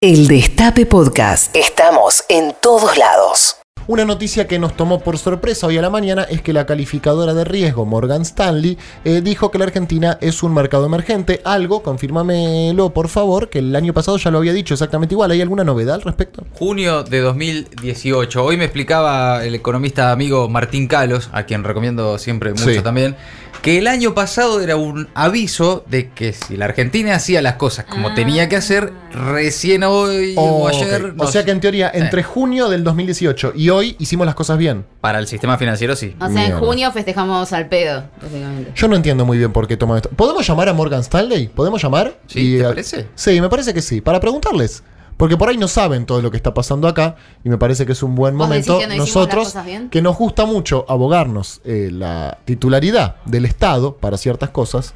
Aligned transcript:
El 0.00 0.28
Destape 0.28 0.86
Podcast. 0.86 1.56
Estamos 1.56 2.22
en 2.28 2.54
todos 2.62 2.96
lados. 2.96 3.56
Una 3.88 4.04
noticia 4.04 4.46
que 4.46 4.60
nos 4.60 4.76
tomó 4.76 5.00
por 5.00 5.18
sorpresa 5.18 5.66
hoy 5.66 5.76
a 5.76 5.82
la 5.82 5.90
mañana 5.90 6.22
es 6.22 6.40
que 6.40 6.52
la 6.52 6.66
calificadora 6.66 7.34
de 7.34 7.42
riesgo 7.44 7.84
Morgan 7.84 8.22
Stanley 8.22 8.78
eh, 9.04 9.22
dijo 9.24 9.50
que 9.50 9.58
la 9.58 9.64
Argentina 9.64 10.16
es 10.20 10.44
un 10.44 10.54
mercado 10.54 10.86
emergente. 10.86 11.40
Algo, 11.44 11.82
confírmamelo 11.82 12.94
por 12.94 13.08
favor, 13.08 13.50
que 13.50 13.58
el 13.58 13.74
año 13.74 13.92
pasado 13.92 14.18
ya 14.18 14.30
lo 14.30 14.38
había 14.38 14.52
dicho 14.52 14.74
exactamente 14.74 15.14
igual. 15.16 15.32
¿Hay 15.32 15.40
alguna 15.40 15.64
novedad 15.64 15.96
al 15.96 16.02
respecto? 16.02 16.46
Junio 16.52 17.02
de 17.02 17.18
2018. 17.18 18.44
Hoy 18.44 18.56
me 18.56 18.66
explicaba 18.66 19.44
el 19.44 19.56
economista 19.56 20.12
amigo 20.12 20.48
Martín 20.48 20.86
Calos, 20.86 21.28
a 21.32 21.42
quien 21.42 21.64
recomiendo 21.64 22.18
siempre 22.18 22.52
mucho 22.52 22.70
Sí. 22.70 22.80
también, 22.82 23.16
que 23.62 23.78
el 23.78 23.88
año 23.88 24.14
pasado 24.14 24.60
era 24.60 24.76
un 24.76 25.08
aviso 25.14 25.82
de 25.88 26.10
que 26.10 26.32
si 26.32 26.56
la 26.56 26.66
Argentina 26.66 27.16
hacía 27.16 27.42
las 27.42 27.54
cosas 27.54 27.86
como 27.86 28.14
tenía 28.14 28.48
que 28.48 28.54
hacer, 28.54 28.92
recién 29.12 29.82
hoy 29.84 30.34
o 30.36 30.42
Oh, 30.64 30.68
ayer. 30.68 31.04
ok. 31.06 31.12
O 31.12 31.22
nos- 31.24 31.32
sea 31.32 31.44
que 31.44 31.50
en 31.50 31.60
teoría, 31.60 31.88
Eh, 31.88 31.98
entre 32.00 32.22
junio 32.22 32.68
del 32.68 32.84
2018 32.84 33.52
y 33.54 33.70
hoy 33.70 33.96
hicimos 33.98 34.26
las 34.26 34.34
cosas 34.34 34.58
bien. 34.58 34.84
Para 35.00 35.18
el 35.18 35.26
sistema 35.26 35.56
financiero 35.58 35.96
sí. 35.96 36.14
O 36.18 36.26
sea, 36.26 36.28
Mierda. 36.28 36.58
en 36.58 36.58
junio 36.64 36.92
festejamos 36.92 37.52
al 37.52 37.68
pedo, 37.68 38.04
básicamente. 38.22 38.72
Yo 38.74 38.88
no 38.88 38.96
entiendo 38.96 39.24
muy 39.24 39.38
bien 39.38 39.52
por 39.52 39.66
qué 39.66 39.76
toman 39.76 39.96
esto. 39.98 40.10
¿Podemos 40.10 40.46
llamar 40.46 40.68
a 40.68 40.72
Morgan 40.72 41.00
Stanley? 41.00 41.48
¿Podemos 41.48 41.82
llamar? 41.82 42.18
Sí, 42.26 42.58
¿te 42.58 42.64
a- 42.64 42.68
parece? 42.68 43.06
Sí, 43.14 43.40
me 43.40 43.48
parece 43.48 43.72
que 43.74 43.82
sí. 43.82 44.00
Para 44.00 44.20
preguntarles. 44.20 44.82
Porque 45.16 45.36
por 45.36 45.48
ahí 45.48 45.56
no 45.56 45.66
saben 45.66 46.06
todo 46.06 46.22
lo 46.22 46.30
que 46.30 46.36
está 46.36 46.54
pasando 46.54 46.86
acá 46.86 47.16
y 47.42 47.48
me 47.48 47.58
parece 47.58 47.84
que 47.84 47.90
es 47.90 48.04
un 48.04 48.14
buen 48.14 48.38
¿Vos 48.38 48.46
momento 48.46 48.78
que 48.78 48.86
no 48.86 48.92
hicimos 48.94 49.08
las 49.08 49.16
nosotros 49.16 49.44
cosas 49.46 49.66
bien? 49.66 49.90
que 49.90 50.00
nos 50.00 50.16
gusta 50.16 50.44
mucho 50.44 50.86
abogarnos 50.88 51.60
eh, 51.64 51.88
la 51.92 52.38
titularidad 52.44 53.16
del 53.24 53.44
Estado 53.44 53.96
para 53.96 54.16
ciertas 54.16 54.50
cosas. 54.50 54.94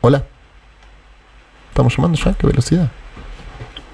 Hola. 0.00 0.24
¿Estamos 1.70 1.96
llamando 1.96 2.18
ya? 2.18 2.34
¿Qué 2.34 2.46
velocidad? 2.46 2.88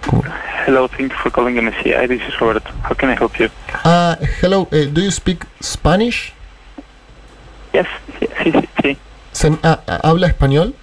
¿Cómo? 0.07 0.23
Hello, 0.67 0.89
thank 0.89 1.11
you 1.13 1.17
for 1.23 1.31
calling 1.31 1.57
MSCI. 1.63 2.09
This 2.09 2.23
is 2.29 2.39
Roberto. 2.41 2.71
How 2.89 2.95
can 2.97 3.11
I 3.11 3.15
help 3.15 3.33
you? 3.39 3.49
Ah, 3.85 4.17
hello, 4.43 4.69
eh, 4.73 4.89
do 4.93 5.01
you 5.01 5.11
speak 5.13 5.45
Spanish? 5.63 6.33
Yes, 7.73 7.87
sí, 8.19 8.27
sí, 8.83 8.99
sí, 9.33 9.59
ah, 9.63 9.81
¿Habla 10.03 10.27
español? 10.29 10.75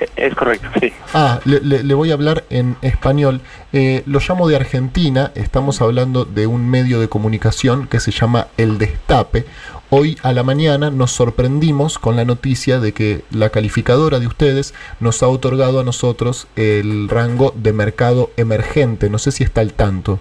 E- 0.00 0.08
Es 0.16 0.34
correcto, 0.34 0.68
sí. 0.80 0.92
Ah, 1.14 1.38
le, 1.44 1.60
le- 1.60 1.84
le 1.84 1.94
voy 1.94 2.10
a 2.10 2.14
hablar 2.14 2.44
en 2.50 2.76
español. 2.82 3.40
Eh, 3.72 4.02
lo 4.06 4.18
llamo 4.18 4.48
de 4.48 4.56
Argentina. 4.56 5.30
Estamos 5.36 5.80
hablando 5.80 6.24
de 6.24 6.46
un 6.48 6.68
medio 6.68 6.98
de 7.00 7.08
comunicación 7.08 7.86
que 7.86 8.00
se 8.00 8.10
llama 8.10 8.48
El 8.56 8.76
Destape. 8.78 9.46
Hoy 9.90 10.18
a 10.22 10.32
la 10.32 10.42
mañana 10.42 10.90
nos 10.90 11.12
sorprendimos 11.12 11.98
con 11.98 12.16
la 12.16 12.24
noticia 12.24 12.80
de 12.80 12.92
que 12.92 13.22
la 13.30 13.50
calificadora 13.50 14.18
de 14.18 14.26
ustedes 14.26 14.74
nos 14.98 15.22
ha 15.22 15.28
otorgado 15.28 15.78
a 15.78 15.84
nosotros 15.84 16.48
el 16.56 17.08
rango 17.08 17.52
de 17.56 17.72
mercado 17.72 18.30
emergente. 18.36 19.10
No 19.10 19.18
sé 19.18 19.30
si 19.30 19.44
está 19.44 19.60
al 19.60 19.74
tanto. 19.74 20.20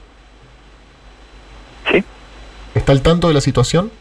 Sí. 1.91 2.03
¿Está 2.75 2.91
al 2.91 3.01
tanto 3.01 3.29
de 3.29 3.33
la 3.33 3.41
situación? 3.41 3.91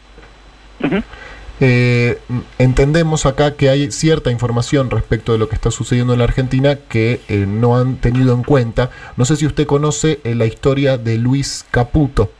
Eh, 1.59 2.19
entendemos 2.59 3.25
acá 3.25 3.55
que 3.55 3.69
hay 3.69 3.91
cierta 3.91 4.31
información 4.31 4.89
respecto 4.89 5.31
de 5.31 5.37
lo 5.37 5.47
que 5.47 5.55
está 5.55 5.71
sucediendo 5.71 6.13
en 6.13 6.19
la 6.19 6.25
Argentina 6.25 6.75
que 6.75 7.21
eh, 7.29 7.45
no 7.47 7.77
han 7.77 7.97
tenido 7.97 8.33
en 8.33 8.43
cuenta. 8.43 8.89
No 9.15 9.25
sé 9.25 9.37
si 9.37 9.45
usted 9.45 9.65
conoce 9.65 10.19
eh, 10.23 10.35
la 10.35 10.45
historia 10.45 10.97
de 10.97 11.17
Luis 11.17 11.65
Caputo. 11.71 12.31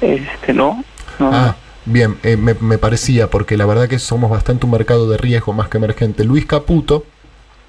Este, 0.00 0.52
no. 0.52 0.84
no 1.18 1.30
Ah, 1.32 1.56
bien, 1.84 2.18
eh, 2.22 2.36
me, 2.36 2.78
parecía, 2.78 3.28
porque 3.30 3.56
la 3.56 3.66
verdad 3.66 3.88
que 3.88 3.98
somos 3.98 4.30
bastante 4.30 4.66
un 4.66 4.72
mercado 4.72 5.08
de 5.08 5.18
riesgo 5.18 5.52
más 5.52 5.68
que 5.68 5.78
emergente. 5.78 6.24
Luis 6.24 6.46
Caputo, 6.46 7.04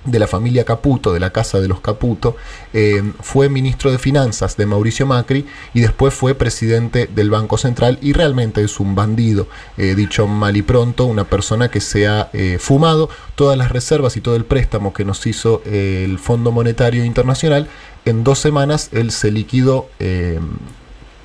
de 0.05 0.19
la 0.19 0.27
familia 0.27 0.63
Caputo, 0.63 1.13
de 1.13 1.19
la 1.19 1.31
casa 1.31 1.59
de 1.59 1.67
los 1.67 1.81
Caputo, 1.81 2.35
eh, 2.73 3.03
fue 3.19 3.49
ministro 3.49 3.91
de 3.91 3.97
Finanzas 3.97 4.55
de 4.55 4.65
Mauricio 4.65 5.05
Macri 5.05 5.45
y 5.73 5.81
después 5.81 6.13
fue 6.13 6.35
presidente 6.35 7.07
del 7.13 7.29
Banco 7.29 7.57
Central 7.57 7.99
y 8.01 8.13
realmente 8.13 8.63
es 8.63 8.79
un 8.79 8.95
bandido, 8.95 9.47
eh, 9.77 9.95
dicho 9.95 10.25
mal 10.27 10.55
y 10.55 10.61
pronto, 10.61 11.05
una 11.05 11.25
persona 11.25 11.69
que 11.69 11.81
se 11.81 12.07
ha 12.07 12.29
eh, 12.33 12.57
fumado 12.59 13.09
todas 13.35 13.57
las 13.57 13.71
reservas 13.71 14.15
y 14.15 14.21
todo 14.21 14.35
el 14.35 14.45
préstamo 14.45 14.93
que 14.93 15.03
nos 15.03 15.25
hizo 15.27 15.61
eh, 15.65 16.03
el 16.05 16.17
Fondo 16.17 16.51
Monetario 16.51 17.03
Internacional. 17.03 17.67
En 18.05 18.23
dos 18.23 18.39
semanas 18.39 18.89
él 18.93 19.11
se 19.11 19.31
liquidó 19.31 19.89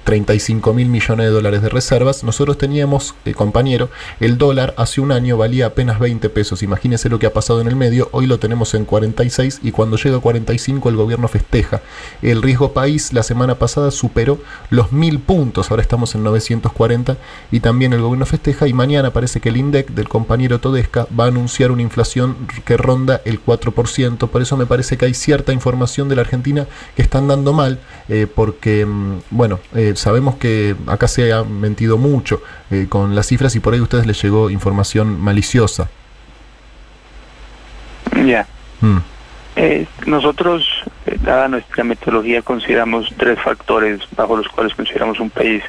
35 0.04 0.74
mil 0.74 0.88
millones 0.88 1.26
de 1.26 1.32
dólares 1.32 1.62
de 1.62 1.68
reservas. 1.68 2.24
Nosotros 2.24 2.58
teníamos, 2.58 3.14
eh, 3.24 3.34
compañero, 3.34 3.90
el 4.20 4.38
dólar 4.38 4.74
hace 4.76 5.00
un 5.00 5.12
año 5.12 5.36
valía 5.36 5.66
apenas 5.66 5.98
20 5.98 6.28
pesos. 6.30 6.62
Imagínese 6.62 7.08
lo 7.08 7.18
que 7.18 7.26
ha 7.26 7.32
pasado 7.32 7.60
en 7.60 7.66
el 7.66 7.76
medio. 7.76 8.08
Hoy 8.12 8.26
lo 8.26 8.38
tenemos 8.38 8.74
en 8.74 8.84
46 8.84 9.60
y 9.62 9.72
cuando 9.72 9.96
llega 9.96 10.18
a 10.18 10.20
45 10.20 10.88
el 10.88 10.96
gobierno 10.96 11.28
festeja. 11.28 11.82
El 12.22 12.42
riesgo 12.42 12.72
país 12.72 13.12
la 13.12 13.22
semana 13.22 13.56
pasada 13.56 13.90
superó 13.90 14.38
los 14.70 14.92
1000 14.92 15.20
puntos. 15.20 15.70
Ahora 15.70 15.82
estamos 15.82 16.14
en 16.14 16.22
940 16.22 17.16
y 17.50 17.60
también 17.60 17.92
el 17.92 18.02
gobierno 18.02 18.26
festeja. 18.26 18.68
Y 18.68 18.72
mañana 18.72 19.12
parece 19.12 19.40
que 19.40 19.48
el 19.48 19.56
INDEC 19.56 19.90
del 19.90 20.08
compañero 20.08 20.60
Todesca 20.60 21.06
va 21.18 21.24
a 21.24 21.28
anunciar 21.28 21.70
una 21.70 21.82
inflación 21.82 22.36
que 22.64 22.76
ronda 22.76 23.22
el 23.24 23.42
4%. 23.44 24.28
Por 24.28 24.42
eso 24.42 24.56
me 24.56 24.66
parece 24.66 24.96
que 24.96 25.06
hay 25.06 25.14
cierta 25.14 25.52
información 25.52 26.08
de 26.08 26.16
la 26.16 26.22
Argentina 26.22 26.66
que 26.96 27.02
están 27.02 27.28
dando 27.28 27.52
mal, 27.52 27.80
eh, 28.08 28.26
porque, 28.32 28.84
mm, 28.84 29.18
bueno, 29.30 29.60
eh, 29.74 29.94
sabemos 30.04 30.36
que 30.36 30.76
acá 30.86 31.08
se 31.08 31.32
ha 31.32 31.42
mentido 31.44 31.96
mucho 31.96 32.42
eh, 32.70 32.86
con 32.90 33.14
las 33.14 33.26
cifras 33.26 33.56
y 33.56 33.60
por 33.60 33.72
ahí 33.72 33.80
a 33.80 33.84
ustedes 33.84 34.06
les 34.06 34.22
llegó 34.22 34.50
información 34.50 35.18
maliciosa. 35.18 35.88
Ya. 38.24 38.46
Mm, 38.80 38.98
Eh, 39.56 39.86
nosotros, 40.06 40.66
eh, 41.06 41.16
dada 41.22 41.46
nuestra 41.46 41.84
metodología, 41.84 42.42
consideramos 42.42 43.06
tres 43.16 43.38
factores 43.40 44.00
bajo 44.16 44.36
los 44.36 44.48
cuales 44.48 44.74
consideramos 44.74 45.20
un 45.20 45.30
país 45.30 45.62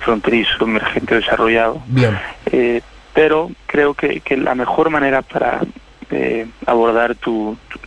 fronterizo, 0.00 0.64
emergente, 0.64 1.14
desarrollado. 1.14 1.82
Bien, 1.86 2.18
Eh, 2.52 2.82
pero 3.14 3.50
creo 3.66 3.94
que, 3.94 4.20
que 4.20 4.36
la 4.36 4.54
mejor 4.54 4.90
manera 4.90 5.22
para 5.22 5.60
eh, 6.10 6.46
abordar 6.66 7.14
tu, 7.14 7.56
tu, 7.70 7.78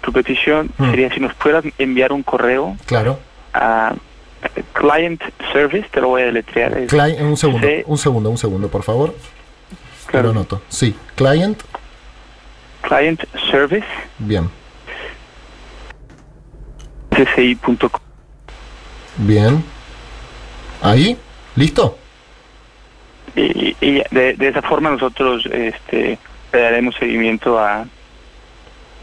tu 0.00 0.12
petición 0.12 0.70
Mm. 0.78 0.90
sería 0.90 1.12
si 1.14 1.20
nos 1.20 1.34
puedas 1.34 1.62
enviar 1.78 2.10
un 2.12 2.22
correo 2.22 2.74
claro. 2.86 3.18
a 3.52 3.94
client 4.72 5.22
service, 5.52 5.88
te 5.90 6.00
lo 6.00 6.08
voy 6.08 6.22
a 6.22 6.26
deletrear. 6.26 6.76
es 6.78 6.92
Cli- 6.92 7.20
un 7.20 7.36
segundo, 7.36 7.66
un 7.86 7.98
segundo, 7.98 8.30
un 8.30 8.38
segundo, 8.38 8.68
por 8.68 8.82
favor. 8.82 9.14
Claro. 10.06 10.26
Lo 10.26 10.30
anoto. 10.32 10.62
Sí, 10.68 10.94
client, 11.16 11.60
client 12.82 13.22
service 13.50 13.86
bien, 14.18 14.48
cci.com. 17.10 17.90
bien. 19.18 19.64
Ahí, 20.82 21.16
¿listo? 21.56 21.98
Y, 23.34 23.76
y 23.80 24.02
de, 24.10 24.34
de 24.34 24.48
esa 24.48 24.62
forma 24.62 24.90
nosotros 24.90 25.44
este, 25.52 26.18
le 26.52 26.60
daremos 26.60 26.94
seguimiento 26.96 27.58
a, 27.58 27.86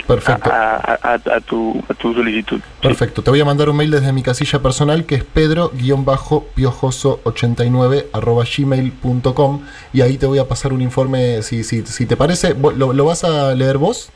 Perfecto. 0.08 0.50
a, 0.52 0.76
a- 1.02 1.14
a 1.36 1.40
tu, 1.42 1.82
a 1.90 1.94
tu 1.94 2.14
solicitud. 2.14 2.58
Sí. 2.60 2.64
Perfecto, 2.82 3.22
te 3.22 3.30
voy 3.30 3.40
a 3.40 3.46
mandar 3.46 3.70
un 3.70 3.78
mail 3.78 3.92
desde 3.92 4.12
mi 4.12 4.22
casilla 4.22 4.60
personal 4.62 5.06
que 5.06 5.16
es 5.16 5.24
pedro-piojoso89 5.24 8.06
arroba 8.14 8.44
gmail.com 8.46 9.62
y 9.94 10.02
ahí 10.02 10.18
te 10.18 10.26
voy 10.26 10.40
a 10.40 10.48
pasar 10.48 10.74
un 10.74 10.82
informe, 10.82 11.42
si, 11.42 11.64
si, 11.64 11.86
si 11.86 12.06
te 12.06 12.18
parece, 12.18 12.56
¿Vo- 12.56 12.74
¿lo, 12.76 12.92
lo 12.94 13.06
vas 13.06 13.24
a 13.24 13.54
leer 13.56 13.78
vos? 13.78 14.10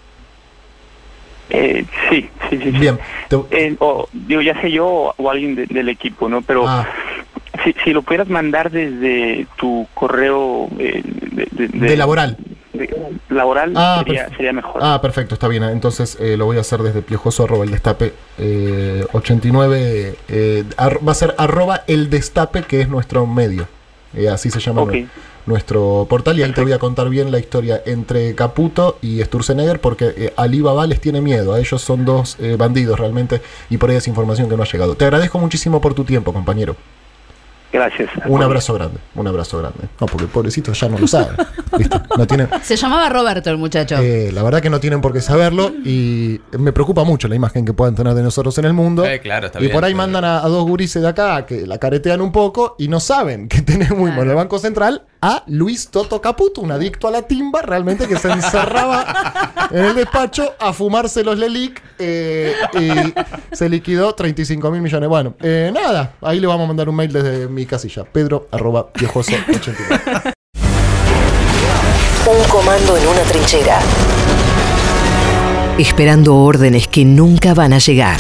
Eh, 1.50 1.86
sí, 2.10 2.30
sí, 2.50 2.58
sí. 2.58 2.64
sí. 2.64 2.72
Bien, 2.72 3.00
te- 3.30 3.38
Eh, 3.52 3.76
o, 3.80 4.08
digo, 4.12 4.42
ya 4.42 4.60
sé 4.62 4.70
yo 4.72 5.14
o, 5.18 5.30
alguien 5.32 5.56
de- 5.56 5.66
del 5.68 5.88
equipo, 5.90 6.28
¿no? 6.28 6.42
Pero 6.42 6.68
ah, 6.68 6.86
si, 7.64 7.74
si 7.86 7.94
lo 7.94 8.02
pudieras 8.02 8.28
mandar 8.28 8.70
desde 8.72 9.48
tu 9.58 9.88
correo 9.94 10.68
eh, 10.78 11.02
de, 11.06 11.48
de- 11.52 11.68
de- 11.70 11.88
de 11.88 11.98
laboral. 11.98 12.36
Laboral 13.30 13.74
Ah, 13.76 14.02
sería, 14.06 14.30
sería 14.30 14.54
mejor. 14.54 14.82
Ah, 14.84 15.00
perfecto, 15.02 15.34
está 15.36 15.48
bien. 15.48 15.64
Entonces 15.64 16.18
eh, 16.20 16.38
lo 16.38 16.46
voy 16.46 16.58
a 16.58 16.62
hacer 16.62 16.82
desde 16.82 17.02
piojoso 17.02 17.44
arroba 17.44 17.64
el 17.66 17.72
destape 17.72 18.14
eh, 18.38 19.06
89. 19.14 20.16
eh, 20.28 20.64
va 20.78 21.12
a 21.12 21.16
ser 21.16 21.36
arroba 21.38 21.84
el 21.88 22.10
destape, 22.10 22.64
que 22.64 22.82
es 22.82 22.90
nuestro 22.90 23.26
medio. 23.26 23.68
Eh, 24.16 24.30
así 24.30 24.50
se 24.50 24.60
llama 24.60 24.84
nuestro 25.46 26.06
portal. 26.10 26.38
Y 26.40 26.44
ahí 26.44 26.52
te 26.52 26.62
voy 26.62 26.72
a 26.74 26.80
contar 26.80 27.10
bien 27.10 27.32
la 27.32 27.40
historia 27.40 27.82
entre 27.86 28.36
Caputo 28.36 28.98
y 29.02 29.22
Sturzenegger, 29.24 29.80
porque 29.80 30.14
eh, 30.18 30.34
Alibaba 30.38 30.86
les 30.88 31.00
tiene 31.02 31.22
miedo. 31.22 31.54
A 31.54 31.60
ellos 31.60 31.82
son 31.82 32.06
dos 32.06 32.38
eh, 32.40 32.56
bandidos 32.58 33.00
realmente. 33.00 33.42
Y 33.70 33.78
por 33.78 33.90
ahí 33.90 33.96
es 33.98 34.08
información 34.08 34.50
que 34.50 34.58
no 34.58 34.64
ha 34.64 34.66
llegado. 34.66 34.96
Te 34.96 35.06
agradezco 35.06 35.40
muchísimo 35.40 35.82
por 35.82 35.94
tu 35.94 36.04
tiempo, 36.04 36.34
compañero. 36.34 36.76
Gracias. 37.72 38.10
Un 38.26 38.42
abrazo 38.42 38.74
grande, 38.74 38.98
un 39.16 39.28
abrazo 39.28 39.58
grande. 39.60 39.80
No, 40.00 40.08
porque 40.08 40.24
el 40.24 40.30
pobrecito 40.30 40.72
ya 40.74 40.88
no 40.88 40.98
lo 40.98 41.08
sabe. 41.08 41.36
¿viste? 41.78 42.00
No 42.18 42.26
tiene, 42.26 42.48
Se 42.64 42.76
llamaba 42.78 43.10
Roberto 43.10 43.50
el 43.50 43.58
muchacho. 43.58 43.98
eh, 44.00 44.32
la 44.34 44.42
verdad 44.42 44.62
que 44.62 44.70
no 44.70 44.80
tienen 44.80 45.02
por 45.02 45.12
qué 45.14 45.20
saberlo 45.22 45.72
y 45.84 46.40
me 46.58 46.72
preocupa 46.72 47.04
mucho 47.04 47.28
la 47.28 47.36
imagen 47.36 47.66
que 47.66 47.74
puedan 47.74 47.94
tener 47.94 48.14
de 48.14 48.24
nosotros 48.24 48.58
en 48.58 48.66
el 48.66 48.74
mundo. 48.74 49.06
Eh, 49.06 49.20
claro, 49.20 49.48
está 49.48 49.60
y 49.60 49.64
bien, 49.64 49.74
por 49.74 49.84
ahí 49.84 49.92
pero- 49.92 49.98
mandan 49.98 50.24
a, 50.24 50.44
a 50.44 50.48
dos 50.48 50.66
gurises 50.66 51.02
de 51.02 51.08
acá 51.10 51.46
que 51.46 51.68
la 51.68 51.78
caretean 51.78 52.22
un 52.22 52.32
poco 52.32 52.76
y 52.80 52.88
no 52.88 53.00
saben 53.00 53.48
que 53.50 53.62
tenemos 53.62 53.98
Claro. 53.98 54.16
bueno, 54.16 54.32
el 54.32 54.38
Banco 54.38 54.60
Central 54.60 55.04
a 55.22 55.44
Luis 55.48 55.90
Toto 55.90 56.22
Caputo, 56.22 56.62
un 56.62 56.72
adicto 56.72 57.08
a 57.08 57.12
la 57.12 57.24
timba, 57.24 57.62
realmente 57.62 58.08
que 58.08 58.18
se 58.18 58.32
encerraba 58.32 59.70
en 59.72 59.86
el 59.86 59.96
despacho 59.96 60.54
a 60.60 60.74
fumarse 60.74 61.24
los 61.24 61.38
Lelic 61.38 61.82
eh, 62.00 62.54
y 62.80 63.56
se 63.56 63.70
liquidó 63.70 64.14
35 64.14 64.72
mil 64.72 64.82
millones. 64.82 65.10
Bueno, 65.10 65.36
eh, 65.42 65.72
nada, 65.74 66.14
ahí 66.22 66.40
le 66.40 66.48
vamos 66.48 66.66
a 66.66 66.68
mandar 66.68 66.90
un 66.90 66.96
mail 66.96 67.12
desde 67.12 67.48
mi 67.48 67.66
casilla, 67.66 68.04
pedro 68.04 68.48
arroba 68.52 68.88
viejoso 68.98 69.34
89. 69.48 70.34
Un 72.28 72.50
comando 72.50 72.98
en 72.98 73.08
una 73.08 73.22
trinchera. 73.22 73.80
Esperando 75.78 76.36
órdenes 76.36 76.88
que 76.88 77.06
nunca 77.06 77.54
van 77.54 77.72
a 77.72 77.78
llegar. 77.78 78.18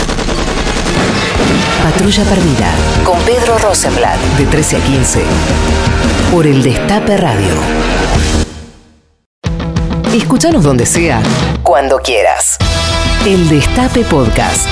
Patrulla 1.84 2.24
Perdida. 2.24 2.72
Con 3.04 3.20
Pedro 3.22 3.58
Rosenblatt. 3.58 4.20
De 4.38 4.46
13 4.46 4.78
a 4.78 4.80
15. 4.80 5.22
Por 6.32 6.46
el 6.46 6.62
Destape 6.64 7.18
Radio. 7.18 7.56
Escúchanos 10.14 10.64
donde 10.64 10.86
sea. 10.86 11.22
Cuando 11.64 12.00
quieras. 12.00 12.58
El 13.26 13.50
Destape 13.50 14.04
Podcast. 14.04 14.68